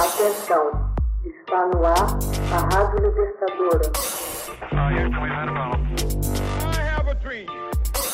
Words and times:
Atenção, 0.00 0.94
está 1.26 1.66
no 1.66 1.84
ar 1.84 2.18
a 2.54 2.74
Rádio 2.74 3.00
Libertadora. 3.06 3.92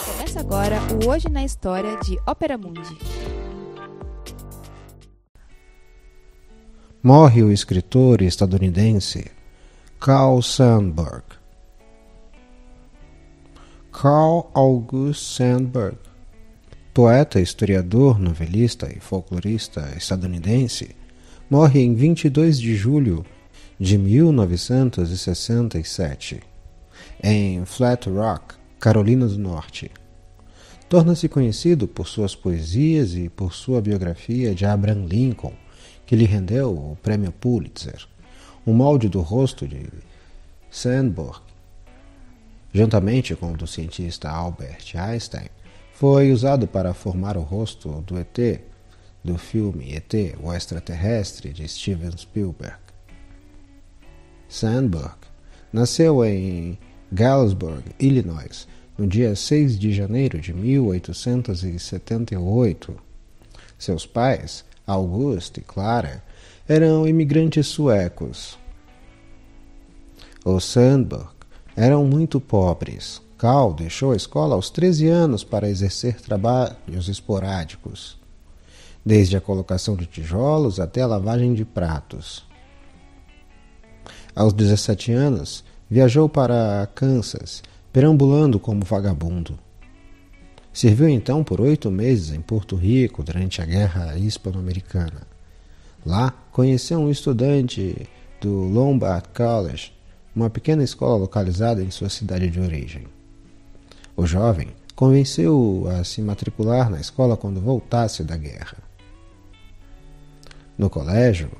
Começa 0.04 0.40
agora 0.40 0.80
o 0.92 1.08
Hoje 1.08 1.28
na 1.28 1.44
História 1.44 1.96
de 1.98 2.18
Ópera 2.26 2.58
Mundi. 2.58 2.98
Morre 7.00 7.44
o 7.44 7.52
escritor 7.52 8.20
estadunidense 8.20 9.30
Carl 10.00 10.42
Sandburg. 10.42 11.22
Carl 13.92 14.50
August 14.54 15.36
Sandburg, 15.36 15.98
poeta, 16.92 17.38
historiador, 17.38 18.18
novelista 18.18 18.92
e 18.92 18.98
folclorista 18.98 19.88
estadunidense, 19.96 20.96
morre 21.50 21.80
em 21.80 21.94
22 21.94 22.60
de 22.60 22.74
julho 22.74 23.24
de 23.78 23.98
1967, 23.98 26.40
em 27.22 27.62
Flat 27.64 28.08
Rock, 28.08 28.54
Carolina 28.80 29.26
do 29.26 29.38
Norte. 29.38 29.90
Torna-se 30.88 31.28
conhecido 31.28 31.88
por 31.88 32.06
suas 32.06 32.34
poesias 32.34 33.14
e 33.14 33.28
por 33.28 33.54
sua 33.54 33.80
biografia 33.80 34.54
de 34.54 34.64
Abraham 34.64 35.06
Lincoln, 35.06 35.52
que 36.04 36.16
lhe 36.16 36.24
rendeu 36.24 36.70
o 36.70 36.96
prêmio 37.02 37.32
Pulitzer. 37.32 38.06
Um 38.66 38.72
molde 38.72 39.08
do 39.08 39.20
rosto 39.20 39.66
de 39.66 39.86
Sandburg 40.70 41.40
juntamente 42.76 43.34
com 43.34 43.52
o 43.52 43.56
do 43.56 43.66
cientista 43.66 44.30
Albert 44.30 44.94
Einstein, 44.94 45.48
foi 45.92 46.30
usado 46.30 46.68
para 46.68 46.92
formar 46.92 47.36
o 47.36 47.40
rosto 47.40 48.02
do 48.02 48.18
ET 48.18 48.60
do 49.26 49.36
filme 49.36 49.92
ET, 49.92 50.14
o 50.40 50.50
extraterrestre 50.52 51.52
de 51.52 51.68
Steven 51.68 52.16
Spielberg. 52.16 52.78
Sandberg 54.48 55.16
nasceu 55.72 56.24
em 56.24 56.78
Galesburg, 57.12 57.82
Illinois, 57.98 58.68
no 58.96 59.04
dia 59.06 59.34
6 59.34 59.78
de 59.78 59.92
janeiro 59.92 60.40
de 60.40 60.54
1878. 60.54 62.96
Seus 63.76 64.06
pais, 64.06 64.64
August 64.86 65.58
e 65.58 65.60
Clara, 65.60 66.24
eram 66.68 67.06
imigrantes 67.06 67.66
suecos. 67.66 68.58
O 70.44 70.58
Sandberg 70.60 71.30
eram 71.74 72.04
muito 72.04 72.38
pobres. 72.40 73.20
Cal 73.36 73.74
deixou 73.74 74.12
a 74.12 74.16
escola 74.16 74.54
aos 74.54 74.70
13 74.70 75.08
anos 75.08 75.42
para 75.44 75.68
exercer 75.68 76.18
trabalhos 76.20 77.08
esporádicos, 77.08 78.16
desde 79.06 79.36
a 79.36 79.40
colocação 79.40 79.94
de 79.94 80.04
tijolos 80.04 80.80
até 80.80 81.00
a 81.00 81.06
lavagem 81.06 81.54
de 81.54 81.64
pratos. 81.64 82.44
Aos 84.34 84.52
17 84.52 85.12
anos, 85.12 85.64
viajou 85.88 86.28
para 86.28 86.88
Kansas, 86.92 87.62
perambulando 87.92 88.58
como 88.58 88.84
vagabundo. 88.84 89.56
Serviu 90.72 91.08
então 91.08 91.44
por 91.44 91.60
oito 91.60 91.88
meses 91.88 92.34
em 92.34 92.40
Porto 92.40 92.74
Rico 92.74 93.22
durante 93.22 93.62
a 93.62 93.64
Guerra 93.64 94.18
Hispano-Americana. 94.18 95.22
Lá, 96.04 96.32
conheceu 96.50 96.98
um 96.98 97.10
estudante 97.10 98.08
do 98.40 98.64
Lombard 98.64 99.28
College 99.34 99.92
uma 100.34 100.50
pequena 100.50 100.82
escola 100.84 101.16
localizada 101.16 101.82
em 101.82 101.90
sua 101.90 102.10
cidade 102.10 102.50
de 102.50 102.60
origem. 102.60 103.06
O 104.14 104.26
jovem 104.26 104.68
convenceu-o 104.94 105.88
a 105.88 106.04
se 106.04 106.20
matricular 106.20 106.90
na 106.90 107.00
escola 107.00 107.36
quando 107.36 107.60
voltasse 107.60 108.22
da 108.22 108.36
guerra. 108.36 108.85
No 110.78 110.90
colégio, 110.90 111.50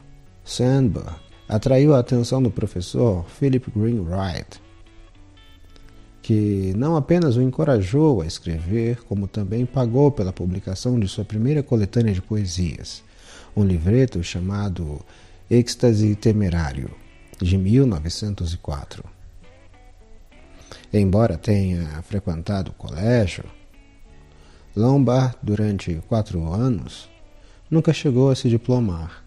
Sandberg 0.45 1.11
atraiu 1.49 1.95
a 1.95 2.01
atenção 2.01 2.43
do 2.43 2.51
professor 2.51 3.25
Philip 3.29 3.71
Green 3.75 4.01
Wright, 4.01 4.61
que 6.21 6.75
não 6.77 6.97
apenas 6.97 7.37
o 7.37 7.43
encorajou 7.43 8.21
a 8.21 8.27
escrever, 8.27 9.03
como 9.05 9.27
também 9.27 9.65
pagou 9.65 10.11
pela 10.11 10.33
publicação 10.33 11.01
de 11.01 11.09
sua 11.09 11.25
primeira 11.25 11.63
coletânea 11.63 12.13
de 12.13 12.21
poesias, 12.21 13.03
um 13.57 13.65
livreto 13.65 14.23
chamado 14.23 15.01
Êxtase 15.51 16.15
Temerário 16.15 16.91
de 17.41 17.57
1904. 17.57 19.03
Embora 20.93 21.39
tenha 21.39 22.03
frequentado 22.03 22.71
o 22.71 22.75
colégio, 22.75 23.45
Lombard, 24.75 25.37
durante 25.43 26.03
quatro 26.07 26.53
anos, 26.53 27.09
nunca 27.71 27.93
chegou 27.93 28.31
a 28.31 28.37
se 28.37 28.49
diplomar. 28.49 29.25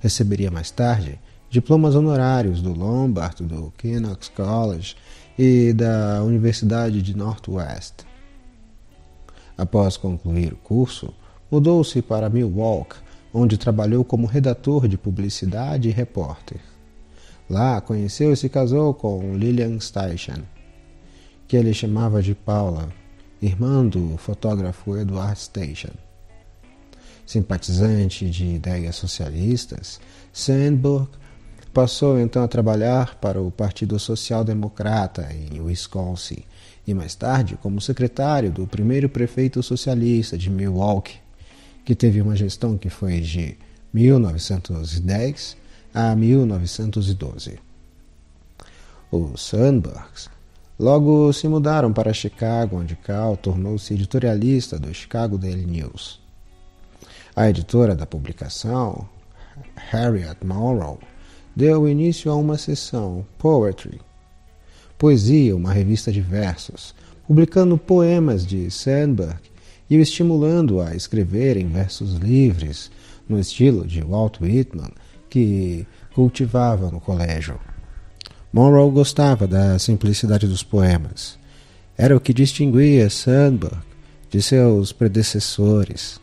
Receberia 0.00 0.50
mais 0.50 0.70
tarde 0.70 1.18
diplomas 1.50 1.94
honorários 1.94 2.60
do 2.60 2.72
Lombard, 2.72 3.42
do 3.42 3.72
Knox 3.82 4.28
College 4.28 4.96
e 5.38 5.72
da 5.72 6.22
Universidade 6.22 7.00
de 7.00 7.16
Northwest. 7.16 8.06
Após 9.56 9.96
concluir 9.96 10.52
o 10.52 10.56
curso, 10.56 11.12
mudou-se 11.50 12.00
para 12.02 12.28
Milwaukee, 12.28 12.96
onde 13.32 13.56
trabalhou 13.56 14.04
como 14.04 14.26
redator 14.26 14.86
de 14.86 14.96
publicidade 14.96 15.88
e 15.88 15.92
repórter. 15.92 16.60
Lá 17.48 17.80
conheceu 17.80 18.32
e 18.32 18.36
se 18.36 18.48
casou 18.48 18.92
com 18.92 19.34
Lilian 19.36 19.80
Steichen, 19.80 20.44
que 21.46 21.56
ele 21.56 21.72
chamava 21.72 22.22
de 22.22 22.34
Paula, 22.34 22.88
irmã 23.40 23.86
do 23.86 24.16
fotógrafo 24.18 24.96
Edward 24.96 25.38
Steichen. 25.38 26.07
Simpatizante 27.28 28.30
de 28.30 28.46
ideias 28.46 28.96
socialistas, 28.96 30.00
Sandburg 30.32 31.10
passou 31.74 32.18
então 32.18 32.42
a 32.42 32.48
trabalhar 32.48 33.16
para 33.16 33.38
o 33.38 33.50
Partido 33.50 33.98
Social 33.98 34.42
Democrata 34.42 35.28
em 35.30 35.60
Wisconsin 35.60 36.42
e 36.86 36.94
mais 36.94 37.14
tarde 37.14 37.58
como 37.60 37.82
secretário 37.82 38.50
do 38.50 38.66
primeiro 38.66 39.10
prefeito 39.10 39.62
socialista 39.62 40.38
de 40.38 40.48
Milwaukee, 40.48 41.18
que 41.84 41.94
teve 41.94 42.22
uma 42.22 42.34
gestão 42.34 42.78
que 42.78 42.88
foi 42.88 43.20
de 43.20 43.58
1910 43.92 45.54
a 45.92 46.16
1912. 46.16 47.58
Os 49.12 49.42
Sandbergs 49.42 50.30
logo 50.78 51.30
se 51.34 51.46
mudaram 51.46 51.92
para 51.92 52.14
Chicago, 52.14 52.78
onde 52.78 52.96
Cal 52.96 53.36
tornou-se 53.36 53.92
editorialista 53.92 54.78
do 54.78 54.94
Chicago 54.94 55.36
Daily 55.36 55.66
News. 55.66 56.26
A 57.38 57.48
editora 57.48 57.94
da 57.94 58.04
publicação, 58.04 59.08
Harriet 59.76 60.44
Monroe, 60.44 60.98
deu 61.54 61.88
início 61.88 62.32
a 62.32 62.34
uma 62.34 62.58
seção 62.58 63.24
Poetry, 63.38 64.00
Poesia, 64.98 65.54
uma 65.54 65.72
revista 65.72 66.10
de 66.10 66.20
versos, 66.20 66.96
publicando 67.28 67.78
poemas 67.78 68.44
de 68.44 68.68
Sandberg 68.72 69.38
e 69.88 69.96
o 69.96 70.00
estimulando 70.00 70.80
a 70.80 70.96
escrever 70.96 71.56
em 71.56 71.68
versos 71.68 72.14
livres, 72.14 72.90
no 73.28 73.38
estilo 73.38 73.86
de 73.86 74.02
Walt 74.02 74.40
Whitman 74.40 74.90
que 75.30 75.86
cultivava 76.16 76.90
no 76.90 77.00
colégio. 77.00 77.60
Monroe 78.52 78.90
gostava 78.90 79.46
da 79.46 79.78
simplicidade 79.78 80.48
dos 80.48 80.64
poemas. 80.64 81.38
Era 81.96 82.16
o 82.16 82.20
que 82.20 82.34
distinguia 82.34 83.08
Sandburg 83.08 83.78
de 84.28 84.42
seus 84.42 84.90
predecessores. 84.90 86.20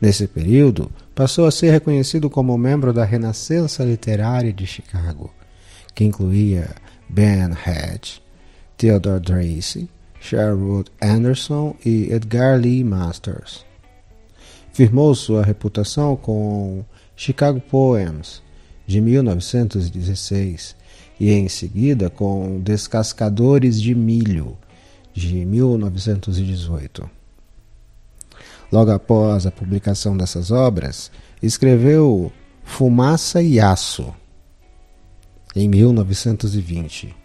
Nesse 0.00 0.28
período, 0.28 0.90
passou 1.14 1.46
a 1.46 1.50
ser 1.50 1.72
reconhecido 1.72 2.30
como 2.30 2.56
membro 2.56 2.92
da 2.92 3.04
Renascença 3.04 3.82
Literária 3.84 4.52
de 4.52 4.66
Chicago, 4.66 5.32
que 5.94 6.04
incluía 6.04 6.70
Ben 7.08 7.50
Hatch, 7.52 8.18
Theodore 8.76 9.20
Tracy, 9.20 9.88
Sherwood 10.20 10.90
Anderson 11.02 11.74
e 11.84 12.12
Edgar 12.12 12.58
Lee 12.60 12.84
Masters. 12.84 13.66
Firmou 14.72 15.14
sua 15.16 15.42
reputação 15.42 16.14
com 16.14 16.84
Chicago 17.16 17.60
Poems, 17.60 18.40
de 18.86 19.00
1916, 19.00 20.76
e 21.18 21.32
em 21.32 21.48
seguida 21.48 22.08
com 22.08 22.60
Descascadores 22.60 23.80
de 23.80 23.94
Milho, 23.96 24.56
de 25.12 25.44
1918. 25.44 27.17
Logo 28.70 28.90
após 28.90 29.46
a 29.46 29.50
publicação 29.50 30.16
dessas 30.16 30.50
obras, 30.50 31.10
escreveu 31.42 32.30
Fumaça 32.62 33.42
e 33.42 33.58
Aço, 33.58 34.14
em 35.56 35.68
1920. 35.68 37.16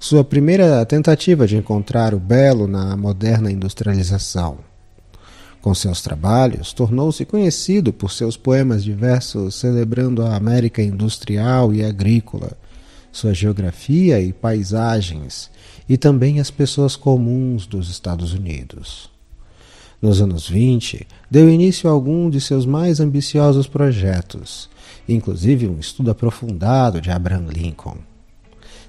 Sua 0.00 0.24
primeira 0.24 0.84
tentativa 0.84 1.46
de 1.46 1.56
encontrar 1.56 2.12
o 2.12 2.18
belo 2.18 2.66
na 2.66 2.96
moderna 2.96 3.50
industrialização. 3.50 4.58
Com 5.60 5.74
seus 5.74 6.00
trabalhos, 6.02 6.72
tornou-se 6.72 7.24
conhecido 7.24 7.92
por 7.92 8.10
seus 8.10 8.36
poemas 8.36 8.82
diversos 8.82 9.56
celebrando 9.56 10.24
a 10.24 10.36
América 10.36 10.82
industrial 10.82 11.72
e 11.74 11.84
agrícola, 11.84 12.52
sua 13.10 13.34
geografia 13.34 14.20
e 14.20 14.32
paisagens, 14.32 15.50
e 15.88 15.96
também 15.96 16.40
as 16.40 16.50
pessoas 16.50 16.94
comuns 16.94 17.66
dos 17.66 17.90
Estados 17.90 18.32
Unidos. 18.32 19.17
Nos 20.00 20.22
anos 20.22 20.48
20, 20.48 21.06
deu 21.28 21.50
início 21.50 21.90
a 21.90 21.92
algum 21.92 22.30
de 22.30 22.40
seus 22.40 22.64
mais 22.64 23.00
ambiciosos 23.00 23.66
projetos, 23.66 24.70
inclusive 25.08 25.66
um 25.66 25.80
estudo 25.80 26.10
aprofundado 26.10 27.00
de 27.00 27.10
Abraham 27.10 27.46
Lincoln. 27.48 27.96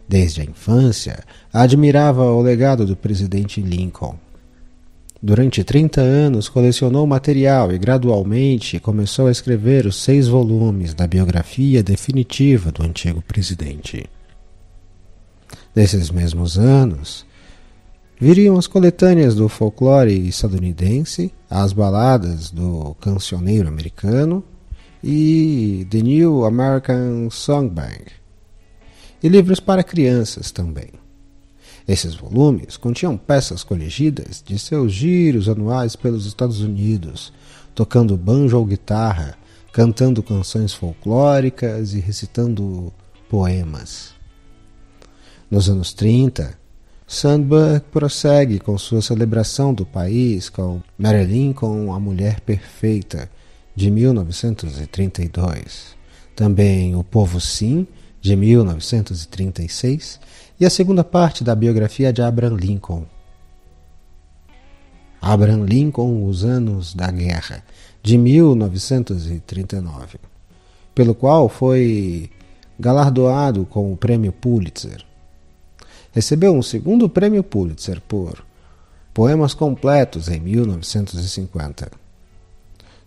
Desde 0.07 0.41
a 0.41 0.43
infância, 0.43 1.23
admirava 1.51 2.23
o 2.25 2.41
legado 2.41 2.85
do 2.85 2.95
presidente 2.95 3.59
Lincoln. 3.59 4.15
Durante 5.21 5.63
30 5.63 5.99
anos 5.99 6.47
colecionou 6.47 7.05
material 7.05 7.73
e 7.73 7.77
gradualmente 7.77 8.79
começou 8.79 9.27
a 9.27 9.31
escrever 9.31 9.85
os 9.85 9.97
seis 9.97 10.27
volumes 10.27 10.93
da 10.93 11.05
biografia 11.07 11.83
definitiva 11.83 12.71
do 12.71 12.83
antigo 12.83 13.21
presidente. 13.21 14.05
Nesses 15.75 16.09
mesmos 16.09 16.57
anos, 16.57 17.25
viriam 18.19 18.57
as 18.57 18.67
coletâneas 18.67 19.33
do 19.33 19.47
folclore 19.47 20.27
estadunidense, 20.27 21.33
as 21.49 21.71
baladas 21.71 22.51
do 22.51 22.93
cancioneiro 22.99 23.69
americano 23.69 24.43
e 25.01 25.87
The 25.89 26.01
New 26.01 26.43
American 26.43 27.29
Songbank, 27.29 28.11
e 29.23 29.29
livros 29.29 29.61
para 29.61 29.83
crianças 29.83 30.51
também. 30.51 30.89
Esses 31.87 32.13
volumes 32.13 32.75
continham 32.75 33.17
peças 33.17 33.63
colegidas 33.63 34.43
de 34.45 34.59
seus 34.59 34.91
giros 34.91 35.47
anuais 35.47 35.95
pelos 35.95 36.25
Estados 36.25 36.59
Unidos, 36.59 37.31
tocando 37.73 38.17
banjo 38.17 38.57
ou 38.57 38.65
guitarra, 38.65 39.37
cantando 39.71 40.21
canções 40.21 40.73
folclóricas 40.73 41.93
e 41.93 41.99
recitando 41.99 42.93
poemas. 43.29 44.13
Nos 45.49 45.69
anos 45.69 45.93
30, 45.93 46.59
Sandberg 47.11 47.85
prossegue 47.91 48.59
com 48.59 48.77
sua 48.77 49.01
celebração 49.01 49.73
do 49.73 49.83
país 49.83 50.47
com 50.47 50.79
Marilyn 50.95 51.53
com 51.53 51.91
a 51.91 51.99
Mulher 51.99 52.39
Perfeita, 52.41 53.27
de 53.75 53.89
1932. 53.89 55.95
Também 56.35 56.95
O 56.95 57.03
Povo 57.03 57.41
Sim, 57.41 57.87
de 58.21 58.35
1936, 58.35 60.19
e 60.59 60.67
a 60.67 60.69
segunda 60.69 61.03
parte 61.03 61.43
da 61.43 61.55
biografia 61.55 62.13
de 62.13 62.21
Abraham 62.21 62.57
Lincoln. 62.57 63.05
Abraham 65.19 65.65
Lincoln, 65.65 66.27
Os 66.27 66.43
Anos 66.43 66.93
da 66.93 67.09
Guerra, 67.09 67.63
de 68.03 68.19
1939, 68.19 70.19
pelo 70.93 71.15
qual 71.15 71.49
foi 71.49 72.29
galardoado 72.79 73.65
com 73.65 73.91
o 73.91 73.97
Prêmio 73.97 74.31
Pulitzer. 74.31 75.08
Recebeu 76.11 76.55
um 76.55 76.61
segundo 76.63 77.07
prêmio 77.07 77.43
Pulitzer 77.43 78.01
por 78.01 78.43
Poemas 79.13 79.53
Completos 79.53 80.27
em 80.27 80.39
1950. 80.39 81.91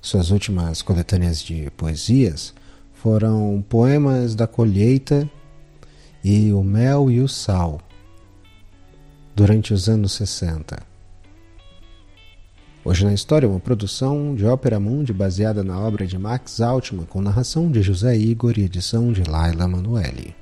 Suas 0.01 0.31
últimas 0.31 0.83
coletâneas 0.83 1.43
de 1.43 1.69
poesias 1.77 2.55
foram 2.95 3.65
Poemas 3.69 4.37
da 4.37 4.47
Colheita 4.47 5.29
e 6.23 6.53
O 6.53 6.63
Mel 6.63 7.11
e 7.11 7.21
o 7.21 7.29
Sal, 7.29 7.81
durante 9.35 9.75
os 9.75 9.89
anos 9.89 10.13
60. 10.13 10.79
Hoje 12.85 13.05
na 13.05 13.13
História, 13.13 13.49
uma 13.49 13.59
produção 13.59 14.35
de 14.35 14.45
Ópera 14.45 14.79
Mundi 14.79 15.13
baseada 15.13 15.65
na 15.65 15.79
obra 15.81 16.07
de 16.07 16.17
Max 16.19 16.61
Altman, 16.61 17.07
com 17.07 17.21
narração 17.21 17.69
de 17.69 17.83
José 17.83 18.17
Igor 18.17 18.57
e 18.57 18.63
edição 18.63 19.13
de 19.13 19.25
Laila 19.25 19.67
Manuelli. 19.67 20.42